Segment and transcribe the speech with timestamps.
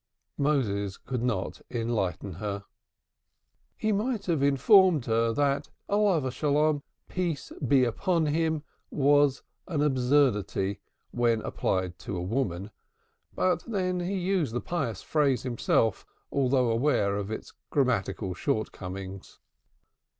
[0.39, 2.63] Moses could not enlighten her.
[3.77, 10.79] He might have informed her that olov hasholom, "peace be upon him," was an absurdity
[11.11, 12.71] when applied to a woman,
[13.35, 19.37] but then he used the pious phrase himself, although aware of its grammatical shortcomings.